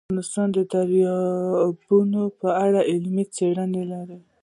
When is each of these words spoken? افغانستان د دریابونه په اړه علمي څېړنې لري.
افغانستان 0.03 0.47
د 0.53 0.59
دریابونه 0.73 2.21
په 2.39 2.49
اړه 2.65 2.79
علمي 2.91 3.25
څېړنې 3.35 3.83
لري. 3.91 4.19